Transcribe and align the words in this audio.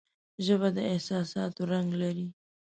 ژبه 0.45 0.69
د 0.75 0.77
احساساتو 0.93 1.61
رنگ 1.71 1.89
لري 2.01 2.27